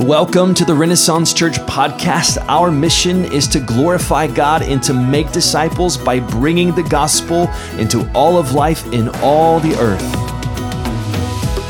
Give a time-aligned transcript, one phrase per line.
[0.00, 2.42] Welcome to the Renaissance Church podcast.
[2.48, 8.10] Our mission is to glorify God and to make disciples by bringing the gospel into
[8.14, 10.00] all of life in all the earth.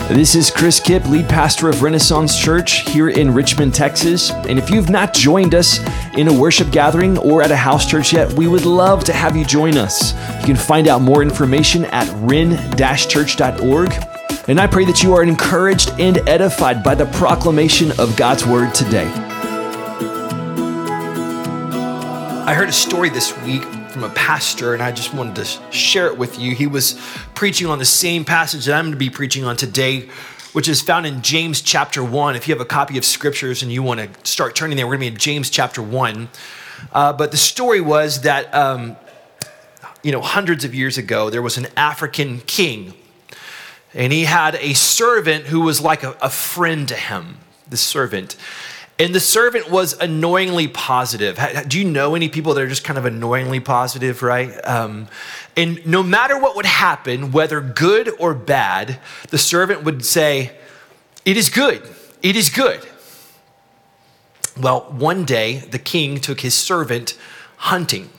[0.08, 4.30] This is Chris Kipp, lead pastor of Renaissance Church here in Richmond, Texas.
[4.30, 5.80] And if you've not joined us
[6.14, 9.36] in a worship gathering or at a house church yet, we would love to have
[9.36, 10.12] you join us.
[10.38, 15.90] You can find out more information at ren-church.org and I pray that you are encouraged
[16.00, 19.06] and edified by the proclamation of God's word today.
[22.46, 26.06] I heard a story this week from a pastor, and I just wanted to share
[26.06, 26.54] it with you.
[26.54, 26.98] He was
[27.34, 30.08] preaching on the same passage that I'm going to be preaching on today,
[30.52, 32.34] which is found in James chapter 1.
[32.34, 34.96] If you have a copy of scriptures and you want to start turning there, we're
[34.96, 36.28] going to be in James chapter 1.
[36.92, 38.96] Uh, but the story was that, um,
[40.02, 42.94] you know, hundreds of years ago, there was an African king
[43.94, 48.36] and he had a servant who was like a, a friend to him, the servant.
[48.98, 51.40] And the servant was annoyingly positive.
[51.66, 54.52] Do you know any people that are just kind of annoyingly positive, right?
[54.66, 55.08] Um,
[55.56, 58.98] and no matter what would happen, whether good or bad,
[59.30, 60.52] the servant would say,
[61.24, 61.82] It is good.
[62.20, 62.86] It is good.
[64.60, 67.16] Well, one day the king took his servant
[67.56, 68.10] hunting.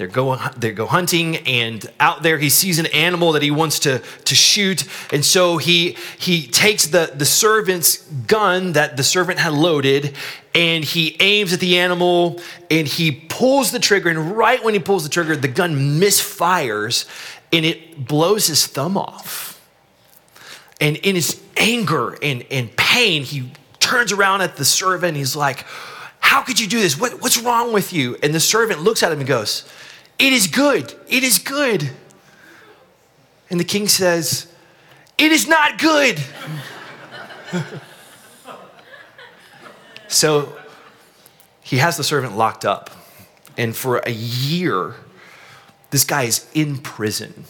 [0.00, 3.80] They're go, they go hunting, and out there he sees an animal that he wants
[3.80, 4.88] to, to shoot.
[5.12, 10.16] And so he, he takes the, the servant's gun that the servant had loaded
[10.54, 12.40] and he aims at the animal
[12.70, 14.08] and he pulls the trigger.
[14.08, 17.04] And right when he pulls the trigger, the gun misfires
[17.52, 19.60] and it blows his thumb off.
[20.80, 25.18] And in his anger and, and pain, he turns around at the servant.
[25.18, 25.66] He's like,
[26.20, 26.98] How could you do this?
[26.98, 28.16] What, what's wrong with you?
[28.22, 29.70] And the servant looks at him and goes,
[30.20, 30.94] it is good.
[31.08, 31.90] It is good.
[33.48, 34.46] And the king says,
[35.18, 36.22] It is not good.
[40.08, 40.56] so
[41.62, 42.90] he has the servant locked up.
[43.56, 44.94] And for a year,
[45.90, 47.44] this guy is in prison.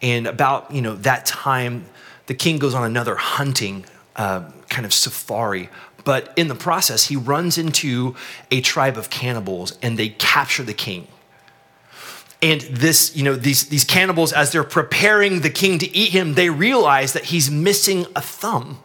[0.00, 1.86] And about you know that time,
[2.26, 5.70] the king goes on another hunting uh, kind of safari.
[6.04, 8.14] But in the process, he runs into
[8.50, 11.08] a tribe of cannibals and they capture the king.
[12.40, 16.34] And this, you know, these, these cannibals, as they're preparing the king to eat him,
[16.34, 18.78] they realize that he's missing a thumb.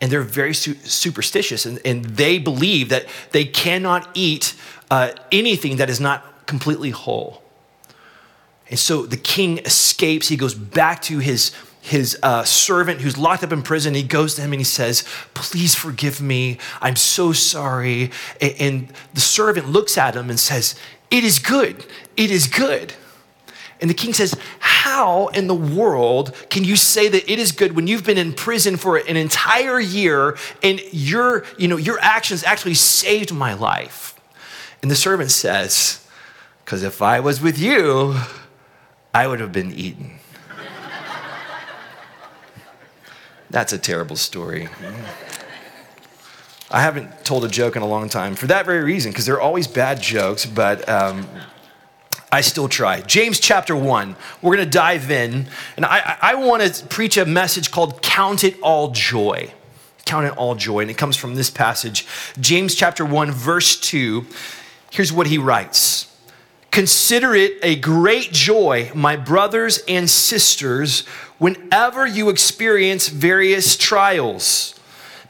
[0.00, 4.54] And they're very su- superstitious, and, and they believe that they cannot eat
[4.90, 7.42] uh, anything that is not completely whole.
[8.68, 10.28] And so the king escapes.
[10.28, 13.94] He goes back to his, his uh, servant who's locked up in prison.
[13.94, 15.04] He goes to him and he says,
[15.34, 16.58] Please forgive me.
[16.80, 18.10] I'm so sorry.
[18.40, 20.74] And, and the servant looks at him and says,
[21.12, 21.84] It is good.
[22.16, 22.94] It is good.
[23.82, 27.76] And the king says, How in the world can you say that it is good
[27.76, 32.42] when you've been in prison for an entire year and your, you know, your actions
[32.44, 34.18] actually saved my life?
[34.80, 36.02] And the servant says,
[36.64, 38.16] Because if I was with you,
[39.12, 40.18] I would have been eaten.
[43.50, 44.70] That's a terrible story.
[46.72, 49.40] I haven't told a joke in a long time for that very reason, because they're
[49.40, 51.28] always bad jokes, but um,
[52.32, 53.02] I still try.
[53.02, 55.48] James chapter 1, we're going to dive in.
[55.76, 59.52] And I, I want to preach a message called Count It All Joy.
[60.06, 60.80] Count It All Joy.
[60.80, 62.06] And it comes from this passage,
[62.40, 64.24] James chapter 1, verse 2.
[64.90, 66.08] Here's what he writes
[66.70, 71.06] Consider it a great joy, my brothers and sisters,
[71.36, 74.74] whenever you experience various trials,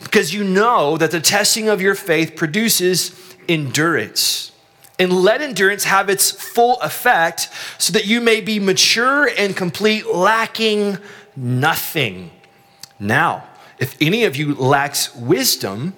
[0.04, 4.52] because you know that the testing of your faith produces endurance
[4.98, 7.48] and let endurance have its full effect
[7.78, 10.98] so that you may be mature and complete, lacking
[11.34, 12.30] nothing.
[13.00, 13.44] Now,
[13.78, 15.94] if any of you lacks wisdom,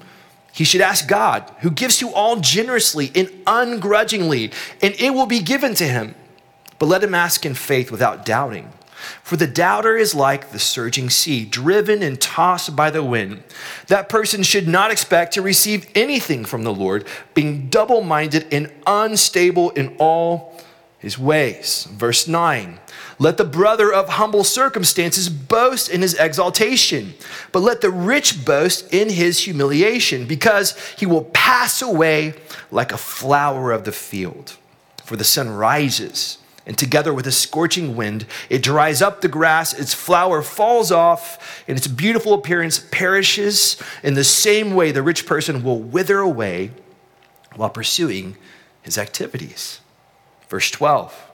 [0.52, 5.40] he should ask God, who gives to all generously and ungrudgingly, and it will be
[5.40, 6.14] given to him.
[6.78, 8.72] But let him ask in faith without doubting.
[9.22, 13.42] For the doubter is like the surging sea, driven and tossed by the wind.
[13.88, 18.72] That person should not expect to receive anything from the Lord, being double minded and
[18.86, 20.60] unstable in all
[20.98, 21.86] his ways.
[21.92, 22.80] Verse 9
[23.18, 27.14] Let the brother of humble circumstances boast in his exaltation,
[27.52, 32.34] but let the rich boast in his humiliation, because he will pass away
[32.70, 34.56] like a flower of the field.
[35.04, 39.72] For the sun rises and together with a scorching wind, it dries up the grass,
[39.74, 43.80] its flower falls off, and its beautiful appearance perishes.
[44.02, 46.70] In the same way, the rich person will wither away
[47.54, 48.36] while pursuing
[48.82, 49.80] his activities.
[50.48, 51.30] Verse 12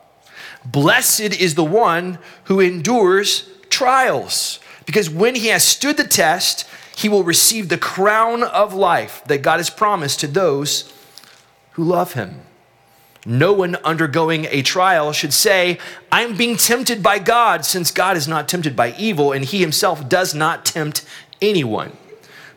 [0.64, 7.08] Blessed is the one who endures trials, because when he has stood the test, he
[7.08, 10.92] will receive the crown of life that God has promised to those
[11.72, 12.42] who love him.
[13.26, 15.78] No one undergoing a trial should say,
[16.10, 20.08] I'm being tempted by God, since God is not tempted by evil and he himself
[20.08, 21.04] does not tempt
[21.42, 21.96] anyone.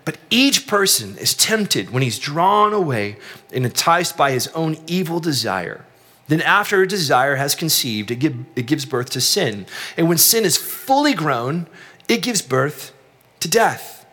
[0.06, 3.18] But each person is tempted when he's drawn away
[3.54, 5.86] and enticed by his own evil desire.
[6.27, 9.66] Then, after a desire has conceived, it, give, it gives birth to sin.
[9.98, 11.68] And when sin is fully grown,
[12.07, 12.94] it gives birth
[13.42, 14.06] to death.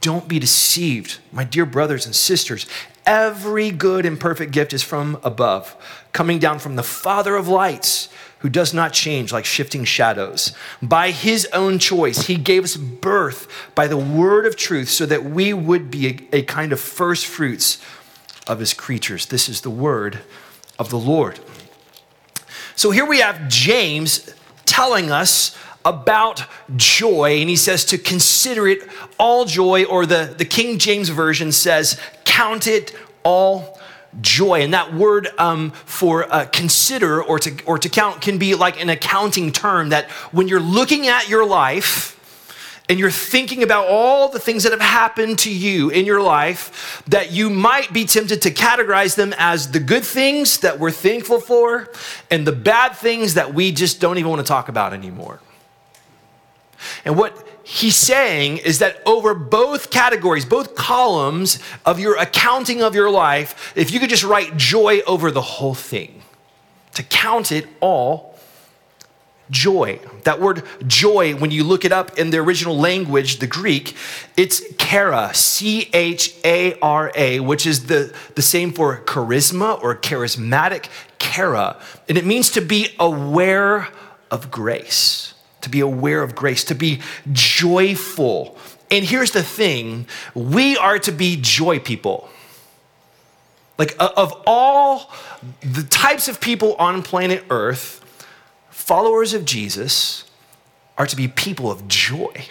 [0.00, 2.66] Don't be deceived, my dear brothers and sisters.
[3.06, 5.76] Every good and perfect gift is from above,
[6.12, 8.08] coming down from the Father of lights,
[8.38, 10.52] who does not change like shifting shadows.
[10.82, 15.24] By his own choice, he gave us birth by the word of truth so that
[15.24, 17.78] we would be a, a kind of first fruits
[18.46, 19.26] of his creatures.
[19.26, 20.20] This is the word
[20.78, 21.40] of the Lord.
[22.76, 24.34] So here we have James
[24.66, 26.44] telling us about
[26.76, 28.88] joy, and he says to consider it
[29.18, 33.78] all joy, or the, the King James Version says, count it all
[34.20, 34.62] joy.
[34.62, 38.80] And that word um, for uh, consider or to, or to count can be like
[38.80, 42.12] an accounting term that when you're looking at your life,
[42.88, 47.02] and you're thinking about all the things that have happened to you in your life,
[47.08, 51.40] that you might be tempted to categorize them as the good things that we're thankful
[51.40, 51.90] for
[52.30, 55.40] and the bad things that we just don't even want to talk about anymore.
[57.04, 62.94] And what he's saying is that over both categories, both columns of your accounting of
[62.94, 66.22] your life, if you could just write joy over the whole thing,
[66.94, 68.38] to count it all
[69.50, 70.00] joy.
[70.24, 73.94] That word joy, when you look it up in the original language, the Greek,
[74.36, 79.94] it's chara, C H A R A, which is the, the same for charisma or
[79.96, 80.88] charismatic,
[81.18, 81.80] chara.
[82.08, 83.88] And it means to be aware
[84.30, 85.33] of grace
[85.64, 87.00] to be aware of grace, to be
[87.32, 88.56] joyful.
[88.90, 92.28] And here's the thing we are to be joy people.
[93.76, 95.12] Like, of all
[95.60, 98.00] the types of people on planet Earth,
[98.70, 100.24] followers of Jesus
[100.96, 102.46] are to be people of joy.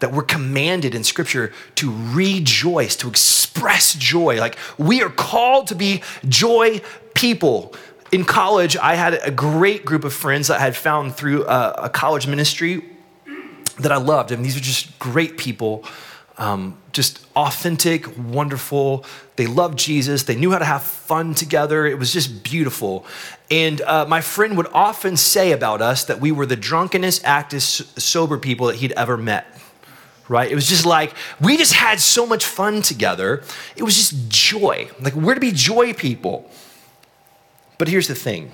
[0.00, 4.38] That we're commanded in Scripture to rejoice, to express joy.
[4.38, 6.80] Like, we are called to be joy
[7.14, 7.74] people
[8.12, 11.72] in college, I had a great group of friends that I had found through a,
[11.84, 12.84] a college ministry
[13.78, 14.32] that I loved.
[14.32, 15.84] And these are just great people,
[16.36, 19.04] um, just authentic, wonderful.
[19.36, 20.24] They loved Jesus.
[20.24, 21.86] They knew how to have fun together.
[21.86, 23.06] It was just beautiful.
[23.50, 28.00] And uh, my friend would often say about us that we were the drunkenest, actest,
[28.00, 29.46] sober people that he'd ever met
[30.28, 30.48] right?
[30.48, 33.42] It was just like, we just had so much fun together.
[33.74, 34.88] It was just joy.
[35.00, 36.48] Like, we're to be joy people.
[37.80, 38.52] But here's the thing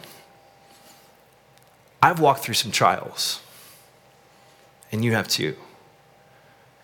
[2.00, 3.40] I've walked through some trials,
[4.92, 5.56] and you have too.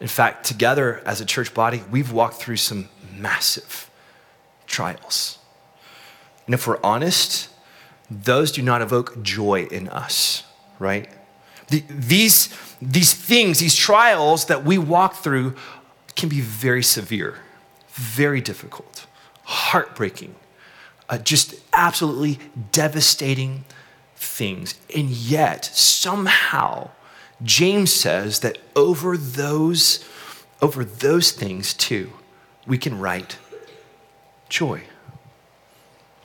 [0.01, 3.89] In fact, together as a church body, we've walked through some massive
[4.67, 5.39] trials.
[6.47, 7.49] And if we're honest,
[8.11, 10.43] those do not evoke joy in us,
[10.81, 11.09] right?
[11.69, 12.53] The, these,
[12.83, 15.55] these things, these trials that we walk through
[16.17, 17.37] can be very severe,
[17.93, 19.07] very difficult,
[19.45, 20.35] heartbreaking,
[21.13, 22.39] uh, just absolutely
[22.73, 23.65] devastating
[24.17, 24.75] things.
[24.97, 26.91] And yet, somehow,
[27.43, 30.03] James says that over those,
[30.63, 32.13] over those things too,
[32.67, 33.37] we can write
[34.49, 34.85] joy.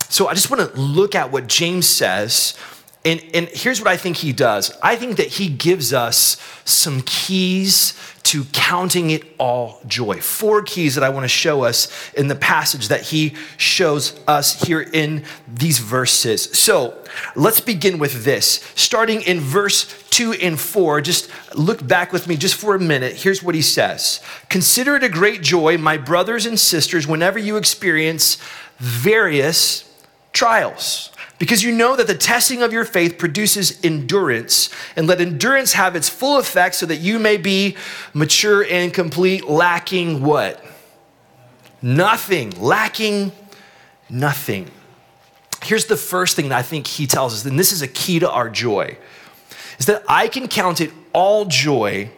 [0.07, 2.57] So I just want to look at what James says.
[3.03, 7.01] And, and here's what I think he does I think that he gives us some
[7.01, 7.91] keys
[8.27, 10.19] to counting it all joy.
[10.19, 14.61] Four keys that I want to show us in the passage that he shows us
[14.63, 16.43] here in these verses.
[16.57, 17.01] So
[17.37, 18.69] let's begin with this.
[18.75, 23.13] Starting in verse two and four, just look back with me just for a minute.
[23.13, 27.55] Here's what he says Consider it a great joy, my brothers and sisters, whenever you
[27.55, 28.37] experience
[28.77, 29.89] various
[30.33, 35.73] trials because you know that the testing of your faith produces endurance, and let endurance
[35.73, 37.75] have its full effect so that you may be
[38.13, 40.63] mature and complete, lacking what?
[41.81, 42.51] Nothing.
[42.59, 43.31] Lacking
[44.09, 44.71] nothing.
[45.63, 48.19] Here's the first thing that I think he tells us, and this is a key
[48.19, 48.97] to our joy,
[49.79, 52.09] is that I can count it all joy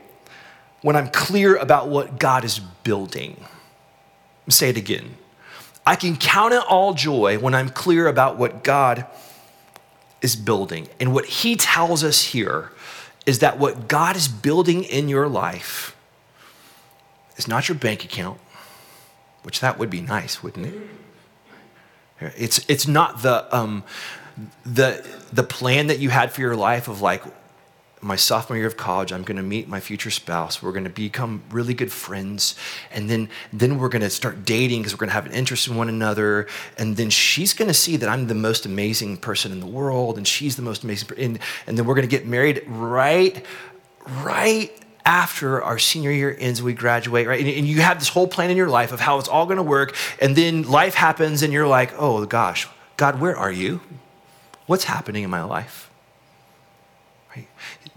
[0.81, 3.43] when I'm clear about what God is building.
[4.47, 5.15] Say it again.
[5.89, 9.07] I can count it all joy when I'm clear about what God
[10.21, 10.87] is building.
[10.99, 12.71] And what he tells us here
[13.25, 15.95] is that what God is building in your life
[17.37, 18.39] is not your bank account,
[19.41, 22.33] which that would be nice, wouldn't it?
[22.37, 23.83] It's, it's not the, um,
[24.63, 25.03] the,
[25.33, 27.23] the plan that you had for your life of like,
[28.01, 30.63] my sophomore year of college, I'm going to meet my future spouse.
[30.63, 32.55] We're going to become really good friends.
[32.91, 35.67] And then, then we're going to start dating because we're going to have an interest
[35.67, 36.47] in one another.
[36.77, 40.17] And then she's going to see that I'm the most amazing person in the world
[40.17, 41.09] and she's the most amazing.
[41.17, 43.45] And, and then we're going to get married right,
[44.23, 44.71] right
[45.05, 47.39] after our senior year ends, we graduate, right?
[47.39, 49.57] And, and you have this whole plan in your life of how it's all going
[49.57, 49.95] to work.
[50.21, 53.81] And then life happens and you're like, oh gosh, God, where are you?
[54.67, 55.88] What's happening in my life?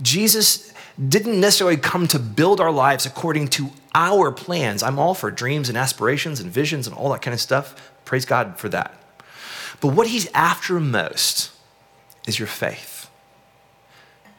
[0.01, 0.73] Jesus
[1.09, 4.83] didn't necessarily come to build our lives according to our plans.
[4.83, 7.93] I'm all for dreams and aspirations and visions and all that kind of stuff.
[8.05, 8.99] Praise God for that.
[9.81, 11.51] But what he's after most
[12.27, 13.11] is your faith.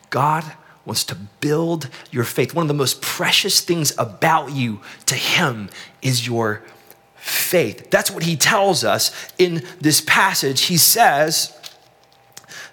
[0.10, 0.44] God
[0.86, 2.54] wants to build your faith.
[2.54, 5.70] One of the most precious things about you to him
[6.02, 6.62] is your
[7.16, 7.90] faith.
[7.90, 10.62] That's what he tells us in this passage.
[10.64, 11.58] He says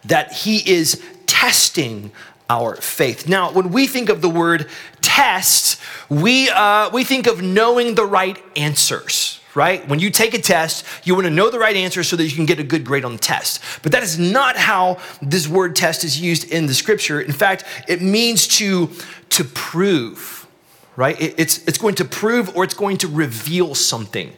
[0.05, 1.03] that he is
[1.41, 2.13] testing
[2.51, 3.27] our faith.
[3.27, 4.69] Now, when we think of the word
[5.01, 5.81] test,
[6.11, 9.89] we, uh, we think of knowing the right answers, right?
[9.89, 12.37] When you take a test, you want to know the right answer so that you
[12.37, 13.63] can get a good grade on the test.
[13.83, 17.23] But that is not how this word test is used in the scripture.
[17.23, 18.91] In fact, it means to,
[19.31, 20.47] to prove,
[20.95, 21.19] right?
[21.19, 24.31] It, it's, it's going to prove or it's going to reveal something.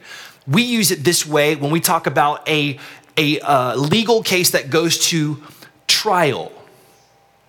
[0.46, 2.78] We use it this way when we talk about a,
[3.16, 5.42] a uh, legal case that goes to
[5.88, 6.52] trial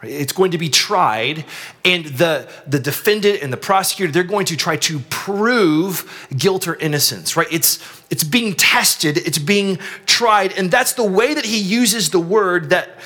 [0.04, 1.46] it's going to be tried,
[1.86, 6.76] and the, the defendant and the prosecutor, they're going to try to prove guilt or
[6.76, 7.48] innocence, right?
[7.52, 7.80] It's,
[8.10, 12.70] it's being tested, it's being tried, and that's the way that he uses the word
[12.70, 12.98] that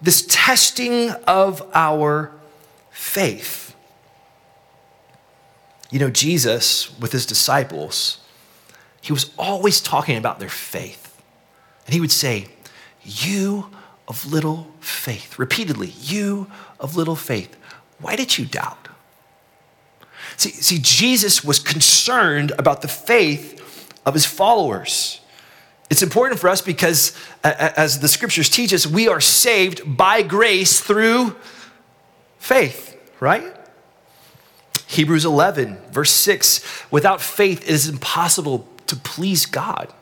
[0.00, 2.32] this testing of our
[2.90, 3.74] faith.
[5.90, 8.20] You know, Jesus, with his disciples,
[9.00, 11.04] he was always talking about their faith.
[11.86, 12.46] And he would say,
[13.02, 13.70] You
[14.08, 15.38] of little faith.
[15.38, 16.50] Repeatedly, you
[16.80, 17.54] of little faith.
[18.00, 18.88] Why did you doubt?
[20.36, 25.20] See, see, Jesus was concerned about the faith of his followers.
[25.90, 30.80] It's important for us because, as the scriptures teach us, we are saved by grace
[30.80, 31.34] through
[32.38, 33.54] faith, right?
[34.86, 39.92] Hebrews 11, verse 6 without faith, it is impossible to please God.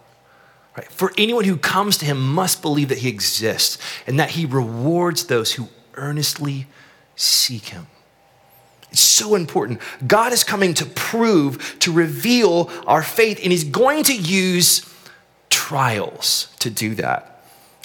[0.76, 0.90] Right?
[0.90, 5.24] For anyone who comes to him must believe that he exists and that he rewards
[5.26, 6.66] those who earnestly
[7.14, 7.86] seek him.
[8.92, 9.80] It's so important.
[10.06, 14.90] God is coming to prove, to reveal our faith, and he's going to use
[15.50, 17.32] trials to do that.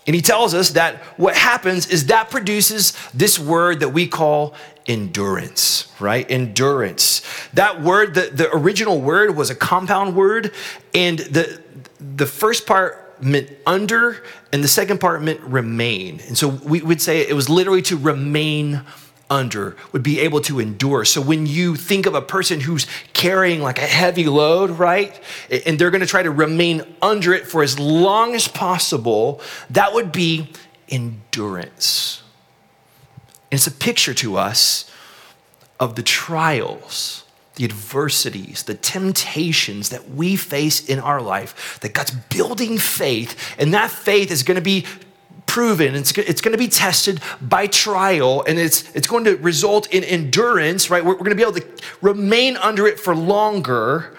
[0.08, 4.56] And he tells us that what happens is that produces this word that we call
[4.88, 6.30] endurance, right?
[6.30, 7.22] Endurance.
[7.54, 10.54] That word, the, the original word was a compound word,
[10.94, 11.62] and the,
[12.00, 16.20] the first part meant under, and the second part meant remain.
[16.28, 18.82] And so we would say it was literally to remain
[19.30, 21.06] under, would be able to endure.
[21.06, 25.18] So when you think of a person who's carrying like a heavy load, right?
[25.66, 30.12] And they're gonna try to remain under it for as long as possible, that would
[30.12, 30.50] be
[30.90, 32.24] endurance.
[33.52, 34.90] And it's a picture to us
[35.80, 42.12] of the trials the adversities, the temptations that we face in our life, that God's
[42.12, 44.86] building faith, and that faith is going to be
[45.48, 49.94] proven, it's, it's going to be tested by trial, and it's, it's going to result
[49.94, 51.04] in endurance, right?
[51.04, 51.68] We're, we're going to be able to
[52.02, 54.18] remain under it for longer,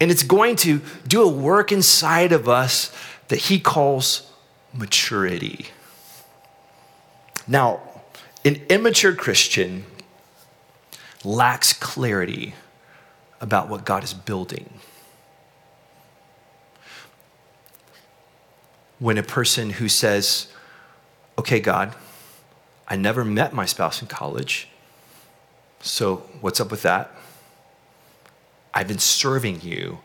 [0.00, 2.90] and it's going to do a work inside of us
[3.28, 4.32] that He calls
[4.72, 5.66] maturity.
[7.46, 7.82] Now,
[8.44, 9.84] an immature Christian
[11.24, 12.54] lacks clarity
[13.40, 14.78] about what God is building.
[18.98, 20.48] When a person who says,
[21.38, 21.94] Okay, God,
[22.86, 24.68] I never met my spouse in college,
[25.80, 27.10] so what's up with that?
[28.72, 29.98] I've been serving you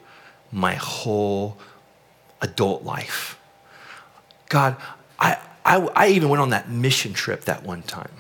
[0.51, 1.58] my whole
[2.41, 3.39] adult life.
[4.48, 4.75] God,
[5.19, 8.12] I, I, I even went on that mission trip that one time.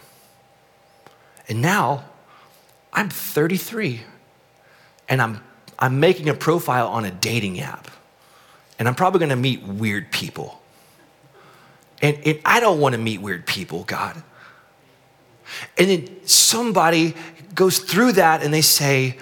[1.49, 2.05] And now
[2.93, 4.01] I'm 33
[5.09, 5.43] and I'm,
[5.79, 7.89] I'm making a profile on a dating app.
[8.77, 10.61] And I'm probably gonna meet weird people.
[12.01, 14.21] And, and I don't wanna meet weird people, God.
[15.77, 17.15] And then somebody
[17.55, 19.17] goes through that and they say,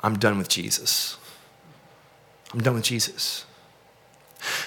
[0.00, 1.16] I'm done with Jesus.
[2.52, 3.46] I'm done with Jesus.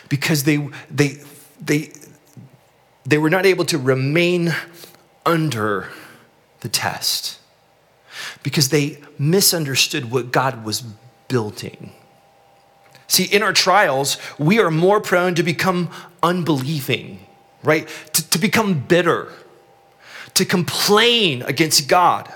[0.09, 0.57] Because they,
[0.89, 1.19] they,
[1.61, 1.91] they,
[3.05, 4.55] they were not able to remain
[5.25, 5.89] under
[6.61, 7.39] the test
[8.43, 10.83] because they misunderstood what God was
[11.27, 11.91] building.
[13.07, 15.89] See, in our trials, we are more prone to become
[16.23, 17.25] unbelieving,
[17.63, 17.87] right?
[18.13, 19.31] To, to become bitter,
[20.33, 22.31] to complain against God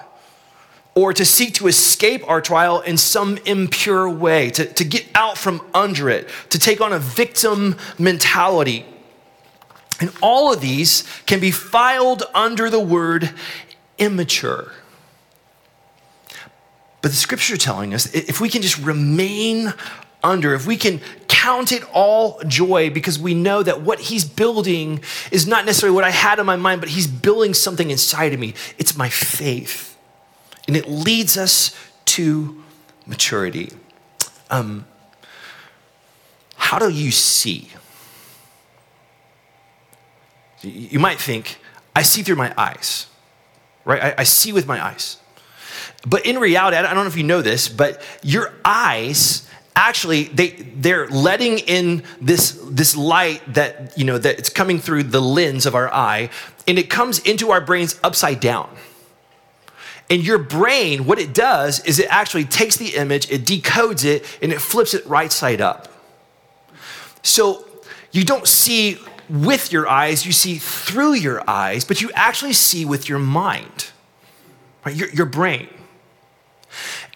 [0.95, 5.37] or to seek to escape our trial in some impure way, to, to get out
[5.37, 8.85] from under it, to take on a victim mentality.
[9.99, 13.33] And all of these can be filed under the word
[13.97, 14.71] immature.
[17.01, 19.73] But the scripture is telling us if we can just remain
[20.23, 25.01] under, if we can count it all joy because we know that what he's building
[25.31, 28.39] is not necessarily what I had in my mind, but he's building something inside of
[28.39, 28.53] me.
[28.77, 29.97] It's my faith.
[30.67, 31.73] And it leads us
[32.05, 32.61] to
[33.05, 33.71] maturity.
[34.49, 34.85] Um,
[36.55, 37.69] how do you see?
[40.61, 41.57] You might think,
[41.95, 43.07] I see through my eyes,
[43.85, 44.03] right?
[44.03, 45.17] I, I see with my eyes.
[46.07, 50.49] But in reality, I don't know if you know this, but your eyes actually they
[50.49, 55.65] they're letting in this this light that you know that it's coming through the lens
[55.65, 56.29] of our eye
[56.67, 58.69] and it comes into our brains upside down
[60.09, 64.25] and your brain what it does is it actually takes the image it decodes it
[64.41, 65.87] and it flips it right side up
[67.23, 67.65] so
[68.11, 68.97] you don't see
[69.29, 73.91] with your eyes you see through your eyes but you actually see with your mind
[74.85, 74.95] right?
[74.95, 75.69] Your, your brain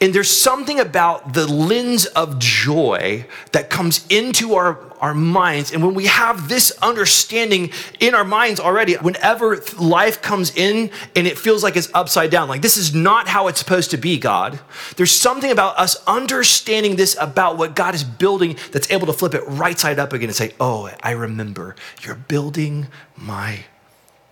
[0.02, 5.72] and there's something about the lens of joy that comes into our, our minds.
[5.72, 11.28] And when we have this understanding in our minds already, whenever life comes in and
[11.28, 14.18] it feels like it's upside down, like this is not how it's supposed to be,
[14.18, 14.60] God,
[14.98, 19.34] there's something about us understanding this about what God is building that's able to flip
[19.34, 23.66] it right side up again and say, Oh, I remember, you're building my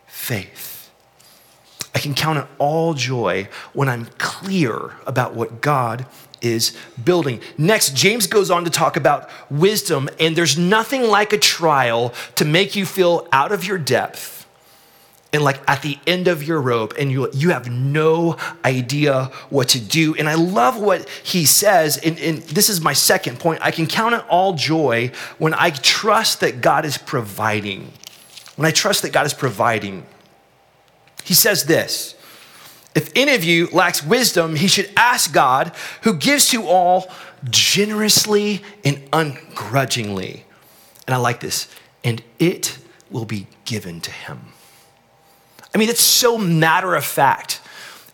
[0.08, 0.71] faith.
[1.94, 6.06] I can count it all joy when I'm clear about what God
[6.42, 7.40] is building.
[7.58, 12.46] Next, James goes on to talk about wisdom, and there's nothing like a trial to
[12.46, 14.42] make you feel out of your depth
[15.34, 19.70] and like at the end of your rope, and you, you have no idea what
[19.70, 20.14] to do.
[20.16, 23.60] And I love what he says, and, and this is my second point.
[23.62, 27.94] I can count it all joy when I trust that God is providing.
[28.58, 30.06] When I trust that God is providing.
[31.24, 32.16] He says this
[32.96, 37.12] If any of you lacks wisdom, he should ask God, who gives to all
[37.50, 40.46] generously and ungrudgingly.
[41.07, 41.68] And I like this,
[42.03, 42.77] and it
[43.10, 44.53] will be given to him.
[45.74, 47.62] I mean, it's so matter of fact.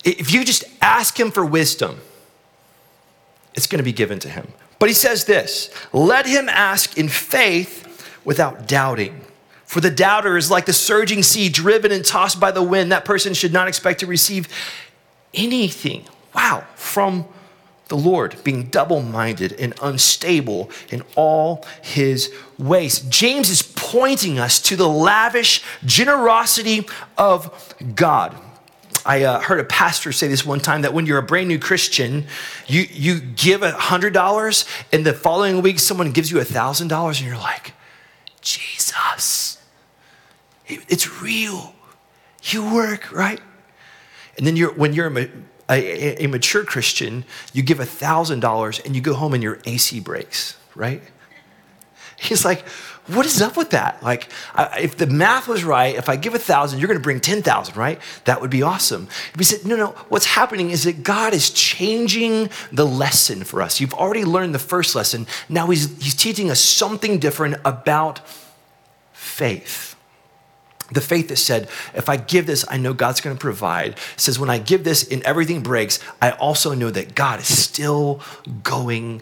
[0.04, 2.00] If you just ask him for wisdom,
[3.56, 4.48] it's going to be given to him.
[4.80, 7.84] But he says this let him ask in faith
[8.24, 9.22] without doubting.
[9.67, 12.91] For the doubter is like the surging sea driven and tossed by the wind.
[12.93, 14.47] That person should not expect to receive
[15.34, 17.25] anything, wow, from
[17.89, 23.01] the Lord, being double minded and unstable in all his ways.
[23.01, 28.38] James is pointing us to the lavish generosity of God.
[29.06, 31.60] I uh, heard a pastor say this one time that when you're a brand new
[31.60, 32.25] Christian,
[32.67, 37.27] you, you give a $100 and the following week someone gives you a $1,000 and
[37.27, 37.73] you're like,
[38.41, 39.47] Jesus
[40.67, 41.73] it's real.
[42.43, 43.41] You work, right?
[44.38, 45.30] And then you're, when you're a,
[45.69, 50.58] a, a mature Christian, you give $1,000 and you go home and your AC breaks,
[50.75, 51.01] right?
[52.19, 52.67] He's like,
[53.08, 54.01] what is up with that?
[54.03, 54.30] Like,
[54.77, 57.77] if the math was right, if I give a thousand, you're going to bring 10,000,
[57.77, 58.01] right?
[58.25, 59.08] That would be awesome.
[59.38, 63.80] He said, no, no, what's happening is that God is changing the lesson for us.
[63.80, 65.25] You've already learned the first lesson.
[65.47, 68.27] Now he's, he's teaching us something different about
[69.13, 69.87] faith.
[70.91, 74.39] The faith that said, if I give this, I know God's going to provide, says,
[74.39, 78.21] when I give this and everything breaks, I also know that God is still
[78.63, 79.21] going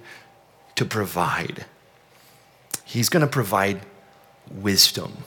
[0.75, 1.65] to provide.
[2.83, 3.81] He's going to provide
[4.51, 5.17] wisdom.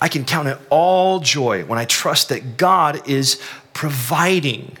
[0.00, 3.40] I can count it all joy when I trust that God is
[3.72, 4.76] providing.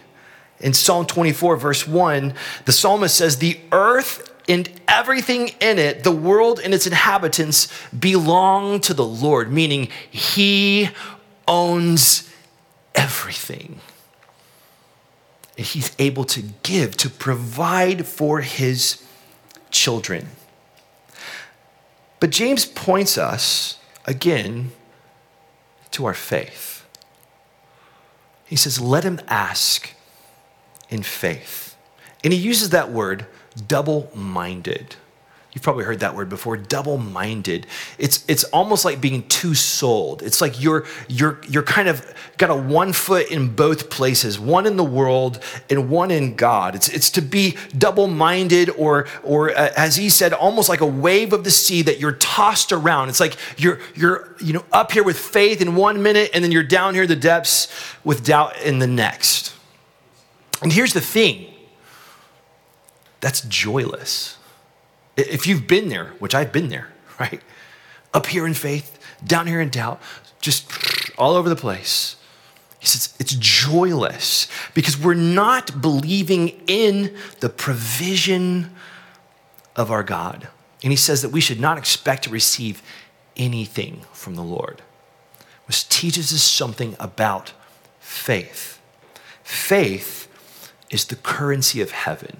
[0.60, 6.12] In Psalm 24, verse 1, the psalmist says, The earth and everything in it, the
[6.12, 10.90] world and its inhabitants, belong to the Lord, meaning He
[11.46, 12.28] owns
[12.94, 13.80] everything.
[15.56, 19.02] And He's able to give, to provide for His
[19.70, 20.28] children.
[22.18, 24.72] But James points us again
[25.92, 26.84] to our faith.
[28.46, 29.94] He says, Let him ask
[30.88, 31.76] in faith.
[32.22, 33.26] And he uses that word
[33.60, 34.96] double minded.
[35.52, 37.66] You've probably heard that word before, double-minded.
[37.98, 40.22] It's, it's almost like being two-souled.
[40.22, 42.06] It's like you're, you're, you're kind of
[42.38, 46.76] got a one foot in both places, one in the world and one in God.
[46.76, 51.32] It's, it's to be double-minded or, or uh, as he said, almost like a wave
[51.32, 53.08] of the sea that you're tossed around.
[53.08, 56.52] It's like you're, you're you know, up here with faith in one minute and then
[56.52, 57.66] you're down here in the depths
[58.04, 59.52] with doubt in the next.
[60.62, 61.49] And here's the thing.
[63.20, 64.36] That's joyless.
[65.16, 66.88] If you've been there, which I've been there,
[67.20, 67.42] right?
[68.12, 70.00] Up here in faith, down here in doubt,
[70.40, 70.70] just
[71.18, 72.16] all over the place.
[72.78, 78.74] He says it's joyless because we're not believing in the provision
[79.76, 80.48] of our God.
[80.82, 82.82] And he says that we should not expect to receive
[83.36, 84.80] anything from the Lord,
[85.66, 87.52] which teaches us something about
[87.98, 88.80] faith.
[89.44, 90.28] Faith
[90.88, 92.38] is the currency of heaven.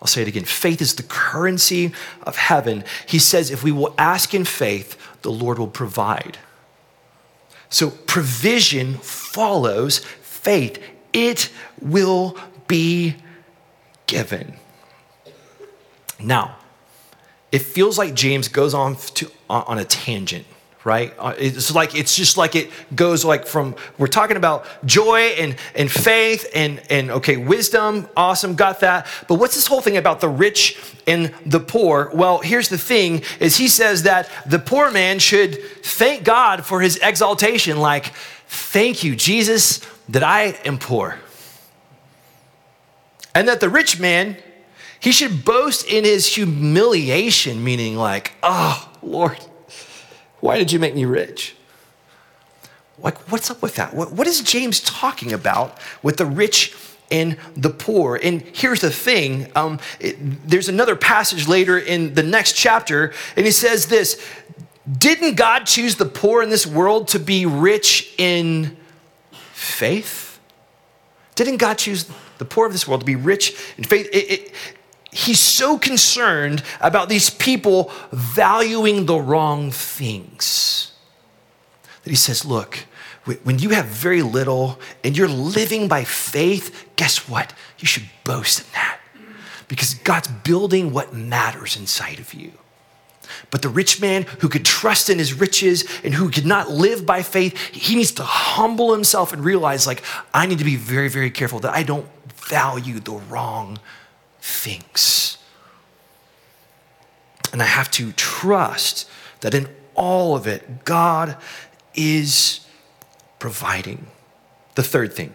[0.00, 0.44] I'll say it again.
[0.44, 2.84] Faith is the currency of heaven.
[3.06, 6.38] He says if we will ask in faith, the Lord will provide.
[7.68, 10.82] So provision follows faith,
[11.12, 13.16] it will be
[14.06, 14.54] given.
[16.20, 16.56] Now,
[17.50, 20.46] it feels like James goes on to, on a tangent
[20.84, 21.12] right?
[21.18, 25.56] Uh, it's like it's just like it goes like from we're talking about joy and
[25.74, 29.06] and faith and and okay, wisdom, awesome, got that.
[29.26, 32.10] But what's this whole thing about the rich and the poor?
[32.14, 36.80] Well, here's the thing is he says that the poor man should thank God for
[36.80, 38.06] his exaltation like
[38.46, 41.18] thank you Jesus that I am poor.
[43.34, 44.36] And that the rich man
[45.00, 49.38] he should boast in his humiliation meaning like, "Oh, Lord,
[50.40, 51.54] why did you make me rich?
[52.98, 53.94] Like, what's up with that?
[53.94, 56.74] What, what is James talking about with the rich
[57.10, 58.18] and the poor?
[58.20, 60.16] And here's the thing um, it,
[60.48, 64.20] there's another passage later in the next chapter, and he says this
[64.90, 68.76] Didn't God choose the poor in this world to be rich in
[69.52, 70.40] faith?
[71.36, 74.08] Didn't God choose the poor of this world to be rich in faith?
[74.12, 74.52] It, it,
[75.18, 80.92] he's so concerned about these people valuing the wrong things
[82.04, 82.86] that he says, Look,
[83.42, 87.52] when you have very little and you're living by faith, guess what?
[87.78, 89.00] You should boast in that
[89.66, 92.52] because God's building what matters inside of you.
[93.50, 97.04] But the rich man who could trust in his riches and who could not live
[97.04, 100.02] by faith, he needs to humble himself and realize, like,
[100.32, 103.78] I need to be very, very careful that I don't value the wrong
[104.48, 105.38] thinks.
[107.52, 109.08] And I have to trust
[109.40, 111.36] that in all of it, God
[111.94, 112.60] is
[113.38, 114.06] providing.
[114.74, 115.32] The third thing,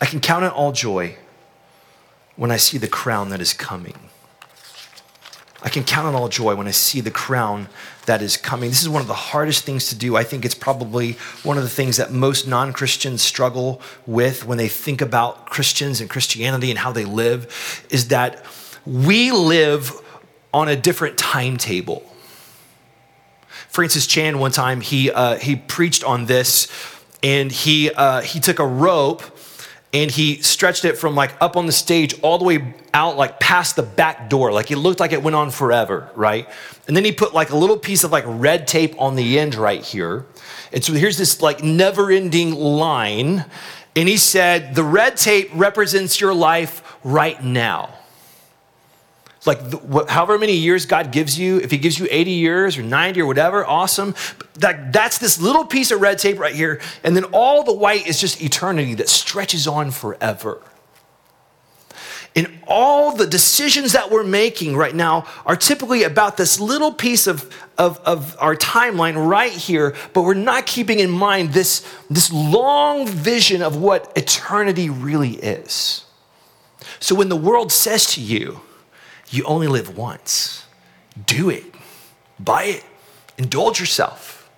[0.00, 1.16] I can count it all joy
[2.34, 3.98] when I see the crown that is coming.
[5.62, 7.68] I can count on all joy when I see the crown
[8.04, 8.70] that is coming.
[8.70, 10.16] This is one of the hardest things to do.
[10.16, 14.58] I think it's probably one of the things that most non Christians struggle with when
[14.58, 18.44] they think about Christians and Christianity and how they live is that
[18.84, 19.92] we live
[20.52, 22.02] on a different timetable.
[23.68, 26.68] Francis Chan, one time, he, uh, he preached on this
[27.22, 29.22] and he, uh, he took a rope
[29.96, 33.40] and he stretched it from like up on the stage all the way out like
[33.40, 34.52] past the back door.
[34.52, 36.46] Like it looked like it went on forever right?
[36.86, 39.54] And then he put like a little piece of like red tape on the end
[39.54, 40.26] right here.
[40.70, 43.46] And so here's this like never ending line.
[43.94, 47.94] And he said the red tape represents your life right now
[49.46, 52.78] like the, wh- however many years God gives you, if He gives you 80 years
[52.78, 54.14] or 90 or whatever, awesome.
[54.54, 56.80] That, that's this little piece of red tape right here.
[57.04, 60.62] And then all the white is just eternity that stretches on forever.
[62.36, 67.26] And all the decisions that we're making right now are typically about this little piece
[67.26, 72.30] of, of, of our timeline right here, but we're not keeping in mind this, this
[72.30, 76.04] long vision of what eternity really is.
[77.00, 78.60] So when the world says to you,
[79.30, 80.64] you only live once.
[81.26, 81.64] Do it,
[82.38, 82.84] buy it,
[83.38, 84.50] indulge yourself.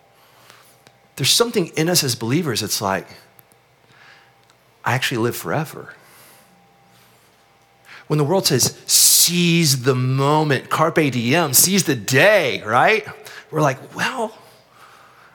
[1.16, 3.09] There's something in us as believers that's like,
[4.85, 5.94] I actually live forever.
[8.07, 13.07] When the world says, seize the moment, carpe diem, seize the day, right?
[13.50, 14.37] We're like, well,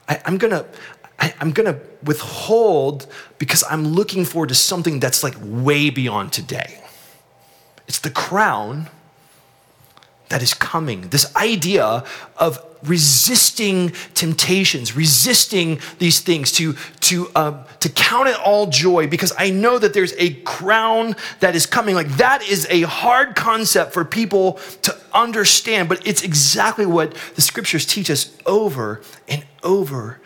[0.07, 0.65] I, am gonna,
[1.19, 6.83] I'm gonna withhold because I'm looking forward to something that's like way beyond today.
[7.87, 8.89] It's the crown
[10.33, 11.09] that is coming.
[11.09, 12.03] This idea
[12.37, 19.31] of resisting temptations, resisting these things, to, to, um, to count it all joy because
[19.37, 21.93] I know that there's a crown that is coming.
[21.93, 27.41] Like that is a hard concept for people to understand, but it's exactly what the
[27.41, 30.19] scriptures teach us over and over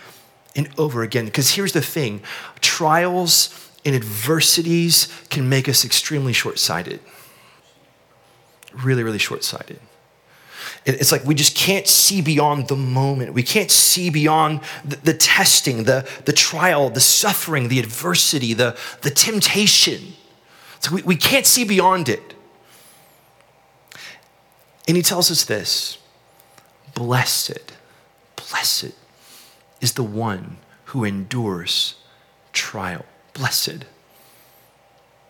[0.56, 1.26] and over again.
[1.26, 2.22] Because here's the thing
[2.62, 3.50] trials
[3.84, 7.02] and adversities can make us extremely short sighted.
[8.74, 9.82] Really, really short sighted.
[10.88, 13.34] It's like we just can't see beyond the moment.
[13.34, 18.78] We can't see beyond the, the, testing, the, the trial, the suffering, the adversity, the,
[19.02, 20.14] the temptation.
[20.90, 22.34] We, we can't see beyond it.
[24.88, 25.98] And he tells us this
[26.96, 27.74] Blessed,
[28.38, 28.94] blessed
[29.82, 31.96] is the one who endures
[32.54, 33.06] trial.
[33.34, 33.84] Blessed.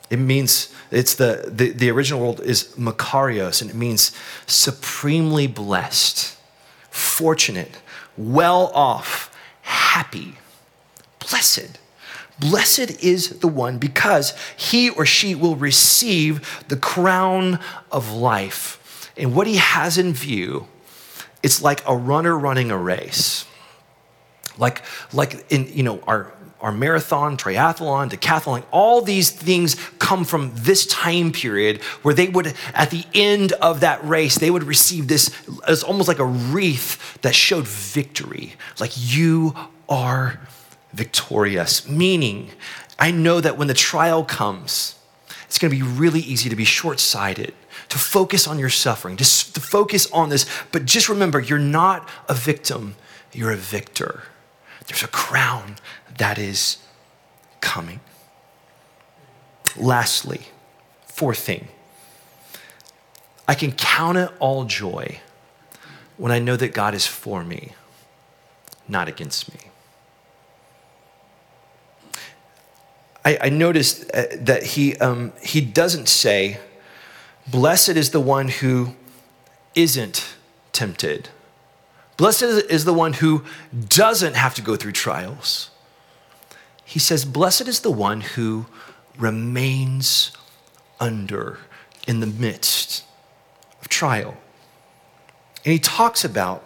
[0.10, 4.12] It means, it's the, the, the original word is makarios, and it means
[4.46, 6.38] supremely blessed,
[6.90, 7.80] fortunate,
[8.18, 10.38] well off, happy,
[11.20, 11.80] blessed.
[12.40, 17.60] Blessed is the one because he or she will receive the crown
[17.92, 19.12] of life.
[19.18, 20.68] And what he has in view,
[21.42, 23.46] it's like a runner running a race.
[24.58, 30.52] Like, like in, you know, our our marathon, triathlon, decathlon, all these things come from
[30.56, 35.08] this time period where they would, at the end of that race, they would receive
[35.08, 35.32] this
[35.68, 38.54] as almost like a wreath that showed victory.
[38.80, 39.56] Like you
[39.88, 40.40] are
[40.94, 41.88] victorious.
[41.88, 42.50] Meaning,
[42.98, 44.96] I know that when the trial comes,
[45.46, 47.54] it's going to be really easy to be short sighted,
[47.90, 50.46] to focus on your suffering, just to focus on this.
[50.72, 52.96] But just remember, you're not a victim,
[53.32, 54.24] you're a victor.
[54.88, 55.76] There's a crown
[56.18, 56.78] that is
[57.62, 58.00] coming.
[59.76, 60.42] Lastly,
[61.06, 61.68] fourth thing,
[63.48, 65.20] I can count it all joy
[66.18, 67.74] when I know that God is for me,
[68.88, 69.60] not against me.
[73.24, 76.60] I, I noticed uh, that he, um, he doesn't say,
[77.48, 78.96] Blessed is the one who
[79.76, 80.36] isn't
[80.74, 81.30] tempted.
[82.18, 83.44] Blessed is the one who
[83.90, 85.70] doesn't have to go through trials
[86.88, 88.66] he says, Blessed is the one who
[89.20, 90.32] remains
[91.02, 91.60] under
[92.08, 93.04] in the midst
[93.82, 94.38] of trial.
[95.66, 96.66] And he talks about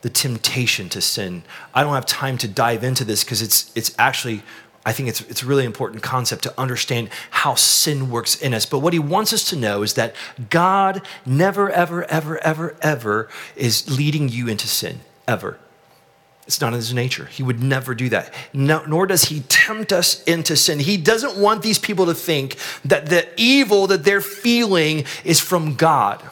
[0.00, 1.44] the temptation to sin.
[1.72, 4.42] I don't have time to dive into this because it's, it's actually,
[4.84, 8.66] I think it's, it's a really important concept to understand how sin works in us.
[8.66, 10.16] But what he wants us to know is that
[10.50, 15.60] God never, ever, ever, ever, ever is leading you into sin, ever.
[16.46, 17.26] It's not in his nature.
[17.26, 18.34] He would never do that.
[18.52, 20.80] No, nor does he tempt us into sin.
[20.80, 25.76] He doesn't want these people to think that the evil that they're feeling is from
[25.76, 26.22] God.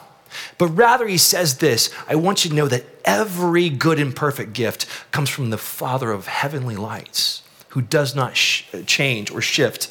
[0.57, 4.53] But rather, he says this I want you to know that every good and perfect
[4.53, 9.89] gift comes from the Father of heavenly lights, who does not sh- change or shift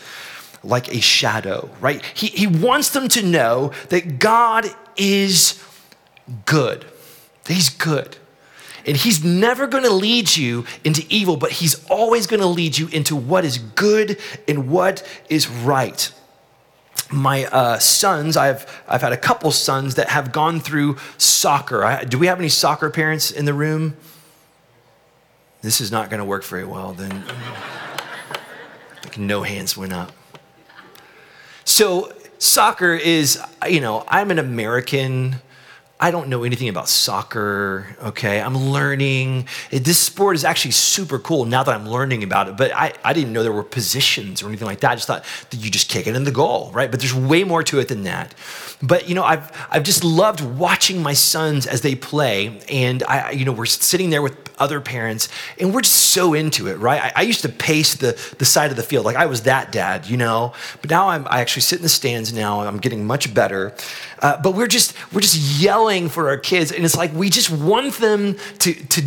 [0.63, 2.05] like a shadow, right?
[2.15, 5.63] He, he wants them to know that God is
[6.45, 6.85] good,
[7.45, 8.17] that he's good.
[8.87, 12.79] And he's never going to lead you into evil, but he's always going to lead
[12.79, 16.13] you into what is good and what is right.
[17.13, 21.85] My uh, sons, I've, I've had a couple sons that have gone through soccer.
[21.85, 23.97] I, do we have any soccer parents in the room?
[25.63, 27.25] This is not going to work very well, then.
[29.05, 30.13] like no hands went up.
[31.65, 35.37] So, soccer is, you know, I'm an American
[36.03, 38.41] I don't know anything about soccer, okay?
[38.41, 39.47] I'm learning.
[39.71, 43.13] This sport is actually super cool now that I'm learning about it, but I, I
[43.13, 44.93] didn't know there were positions or anything like that.
[44.93, 46.91] I just thought that you just kick it in the goal, right?
[46.91, 48.35] But there's way more to it than that.
[48.83, 53.33] But, you know, I've, I've just loved watching my sons as they play, and I,
[53.33, 57.03] you know, we're sitting there with other parents, and we're just so into it, right?
[57.03, 59.05] I, I used to pace the, the side of the field.
[59.05, 60.55] Like I was that dad, you know?
[60.81, 62.61] But now I'm, I actually sit in the stands now.
[62.61, 63.75] I'm getting much better.
[64.21, 66.73] Uh, but we're just, we're just yelling for our kids.
[66.73, 69.03] And it's like we just want them to, to,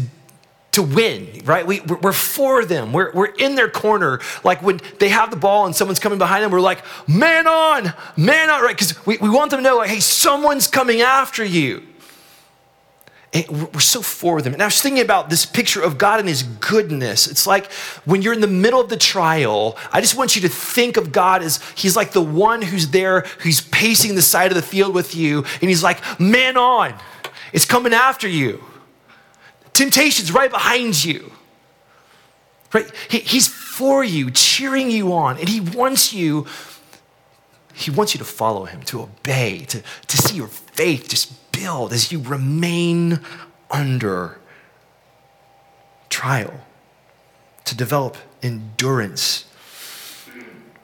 [0.71, 1.65] to win, right?
[1.65, 2.93] We, we're for them.
[2.93, 4.19] We're, we're in their corner.
[4.43, 7.93] Like when they have the ball and someone's coming behind them, we're like, man on,
[8.17, 8.75] man on, right?
[8.75, 11.83] Because we, we want them to know, like, hey, someone's coming after you.
[13.49, 14.53] We're so for them.
[14.53, 17.25] And I was thinking about this picture of God and His goodness.
[17.25, 17.71] It's like
[18.05, 21.11] when you're in the middle of the trial, I just want you to think of
[21.11, 24.93] God as He's like the one who's there, who's pacing the side of the field
[24.93, 26.93] with you, and He's like, man on,
[27.53, 28.63] it's coming after you.
[29.73, 31.31] Temptation's right behind you.
[32.71, 32.85] Right?
[33.09, 36.45] He, he's for you, cheering you on, and He wants you
[37.73, 41.93] He wants you to follow him, to obey, to, to see your faith just build
[41.93, 43.21] as you remain
[43.71, 44.39] under
[46.09, 46.53] trial,
[47.65, 49.45] to develop endurance.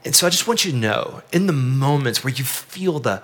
[0.03, 3.21] And so I just want you to know in the moments where you feel the,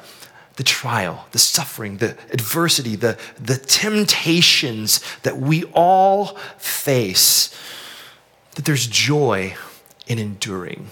[0.58, 7.58] the trial, the suffering, the adversity, the, the temptations that we all face,
[8.55, 9.55] that there's joy
[10.05, 10.89] in enduring.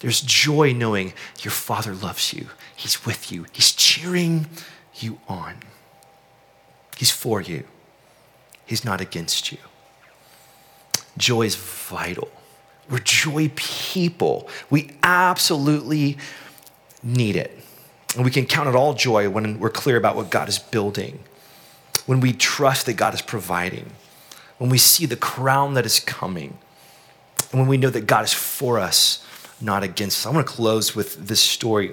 [0.00, 4.46] There's joy knowing your Father loves you, He's with you, He's cheering
[4.94, 5.56] you on.
[6.96, 7.64] He's for you,
[8.64, 9.58] He's not against you.
[11.16, 12.28] Joy is vital.
[12.90, 14.48] We're joy people.
[14.70, 16.18] We absolutely
[17.02, 17.58] need it.
[18.14, 21.18] And we can count it all joy when we're clear about what God is building,
[22.06, 23.90] when we trust that God is providing,
[24.58, 26.56] when we see the crown that is coming,
[27.50, 29.24] and when we know that God is for us,
[29.60, 30.26] not against us.
[30.26, 31.92] I want to close with this story.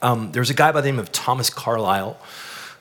[0.00, 2.18] Um, there was a guy by the name of Thomas Carlyle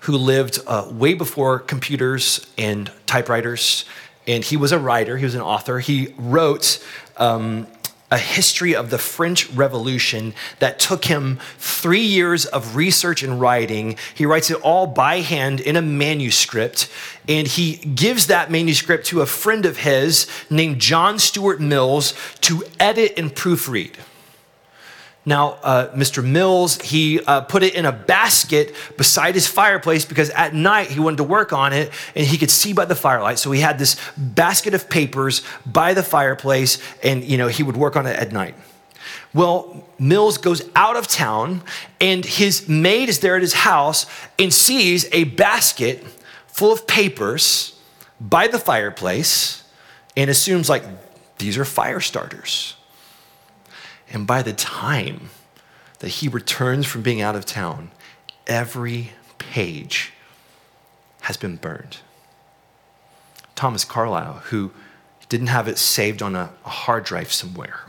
[0.02, 3.86] who lived uh, way before computers and typewriters
[4.28, 5.80] and he was a writer, he was an author.
[5.80, 6.84] He wrote
[7.18, 7.68] um,
[8.12, 13.98] a history of the French Revolution that took him three years of research and writing.
[14.14, 16.90] He writes it all by hand in a manuscript,
[17.28, 22.64] and he gives that manuscript to a friend of his named John Stuart Mills to
[22.80, 23.96] edit and proofread.
[25.24, 26.28] Now, uh, Mr.
[26.28, 31.00] Mills, he uh, put it in a basket beside his fireplace because at night he
[31.00, 33.38] wanted to work on it and he could see by the firelight.
[33.38, 37.78] So he had this basket of papers by the fireplace and, you know, he would
[37.78, 38.56] work on it at night.
[39.34, 41.62] Well, Mills goes out of town
[42.00, 44.08] and his maid is there at his house
[44.40, 46.04] and sees a basket
[46.48, 47.80] full of papers
[48.20, 49.64] by the fireplace
[50.18, 50.84] and assumes, like,
[51.38, 52.76] these are fire starters.
[54.14, 55.30] And by the time
[56.00, 57.92] that he returns from being out of town,
[58.48, 60.14] every page
[61.22, 61.98] has been burned.
[63.56, 64.72] Thomas Carlyle, who
[65.30, 67.82] didn't have it saved on a, a hard drive somewhere,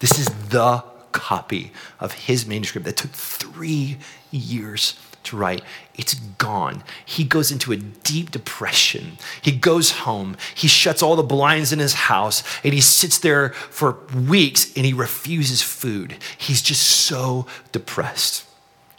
[0.00, 3.98] this is the copy of his manuscript that took three
[4.30, 5.62] years to write.
[5.94, 6.82] It's gone.
[7.04, 9.18] He goes into a deep depression.
[9.42, 10.36] He goes home.
[10.54, 14.84] He shuts all the blinds in his house and he sits there for weeks and
[14.84, 16.16] he refuses food.
[16.38, 18.44] He's just so depressed.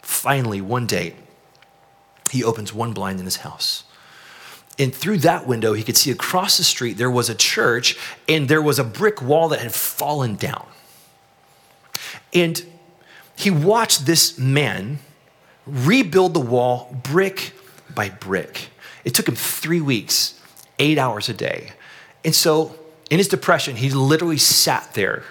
[0.02, 1.14] Finally, one day,
[2.30, 3.84] he opens one blind in his house.
[4.78, 7.96] And through that window, he could see across the street there was a church
[8.28, 10.66] and there was a brick wall that had fallen down.
[12.34, 12.64] And
[13.36, 14.98] he watched this man
[15.66, 17.52] rebuild the wall brick
[17.94, 18.68] by brick.
[19.04, 20.40] It took him three weeks,
[20.78, 21.72] eight hours a day.
[22.24, 22.74] And so,
[23.10, 25.22] in his depression, he literally sat there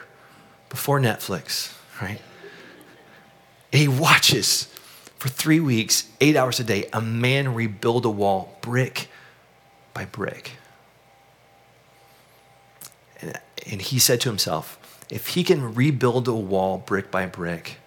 [0.69, 2.21] before Netflix, right?
[3.71, 4.73] And he watches
[5.17, 9.07] for three weeks, eight hours a day, a man rebuild a wall brick
[9.93, 10.51] by brick.
[13.21, 17.77] And he said to himself, if he can rebuild a wall brick by brick,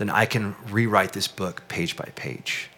[0.00, 2.70] then I can rewrite this book page by page.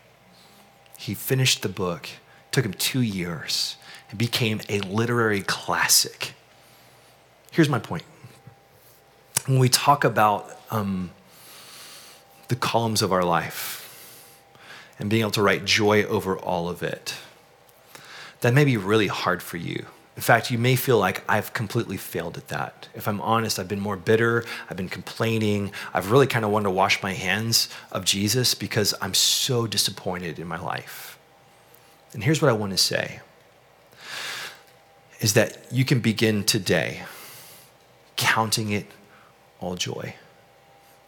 [0.98, 2.08] He finished the book,
[2.50, 3.76] took him two years,
[4.10, 6.32] and became a literary classic.
[7.52, 8.02] Here's my point.
[9.46, 11.12] When we talk about um,
[12.48, 13.78] the columns of our life
[14.98, 17.14] and being able to write joy over all of it,
[18.40, 19.86] that may be really hard for you.
[20.14, 22.88] In fact, you may feel like I've completely failed at that.
[22.94, 26.64] If I'm honest, I've been more bitter, I've been complaining, I've really kind of wanted
[26.64, 31.18] to wash my hands of Jesus because I'm so disappointed in my life.
[32.12, 33.20] And here's what I want to say
[35.20, 37.04] is that you can begin today
[38.16, 38.86] counting it
[39.60, 40.14] all joy.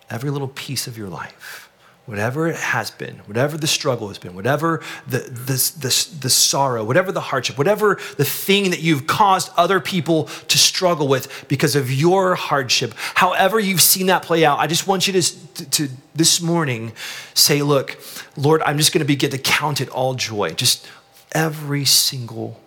[0.09, 1.64] Every little piece of your life
[2.07, 6.85] whatever it has been, whatever the struggle has been, whatever the, the, the, the, sorrow,
[6.85, 11.75] whatever the hardship, whatever the thing that you've caused other people to struggle with because
[11.75, 15.71] of your hardship, however you've seen that play out, I just want you to, to,
[15.71, 16.93] to this morning
[17.33, 17.99] say, look,
[18.37, 20.87] Lord, I'm just going to begin to count it all joy, just
[21.33, 22.61] every single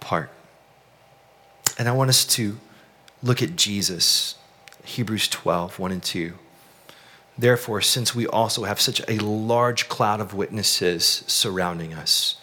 [0.00, 0.30] part.
[1.78, 2.58] And I want us to
[3.22, 4.34] look at Jesus,
[4.84, 6.34] Hebrews 12, 1 and 2.
[7.36, 12.36] Therefore, since we also have such a large cloud of witnesses surrounding us,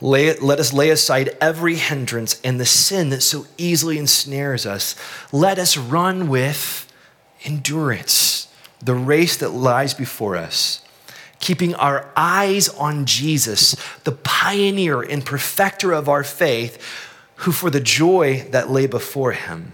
[0.00, 4.94] lay, let us lay aside every hindrance and the sin that so easily ensnares us.
[5.32, 6.86] Let us run with
[7.44, 8.48] endurance
[8.82, 10.82] the race that lies before us,
[11.38, 16.78] keeping our eyes on Jesus, the pioneer and perfecter of our faith,
[17.36, 19.72] who for the joy that lay before him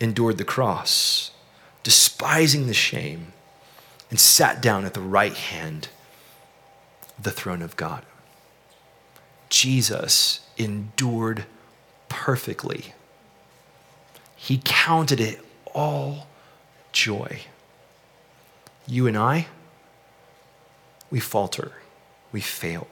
[0.00, 1.30] endured the cross
[1.88, 3.32] despising the shame,
[4.10, 5.88] and sat down at the right hand
[7.16, 8.04] of the throne of God.
[9.48, 11.46] Jesus endured
[12.10, 12.92] perfectly.
[14.36, 15.40] He counted it
[15.72, 16.26] all
[16.92, 17.40] joy.
[18.86, 19.46] You and I,
[21.10, 21.72] we falter,
[22.32, 22.86] we fail.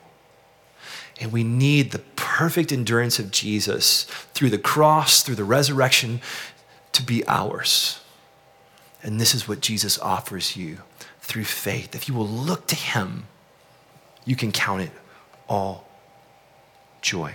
[1.21, 6.23] And we need the perfect endurance of Jesus through the cross, through the resurrection,
[6.93, 8.01] to be ours.
[9.03, 10.79] And this is what Jesus offers you
[11.21, 11.95] through faith.
[11.95, 13.25] If you will look to Him,
[14.25, 14.91] you can count it
[15.49, 15.89] all
[17.01, 17.35] joy.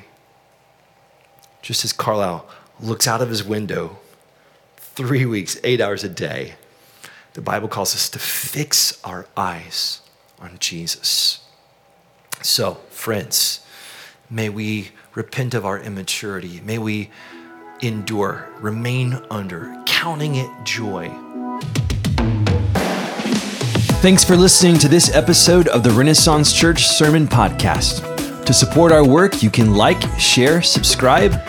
[1.62, 2.48] Just as Carlyle
[2.80, 3.98] looks out of his window
[4.78, 6.56] three weeks, eight hours a day,
[7.34, 10.02] the Bible calls us to fix our eyes
[10.40, 11.40] on Jesus.
[12.42, 13.66] So, friends,
[14.30, 16.60] may we repent of our immaturity.
[16.62, 17.10] May we
[17.82, 21.10] endure, remain under, counting it joy.
[24.02, 28.02] Thanks for listening to this episode of the Renaissance Church Sermon Podcast.
[28.46, 31.40] To support our work, you can like, share, subscribe,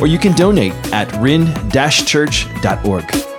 [0.00, 3.29] or you can donate at ren-church.org.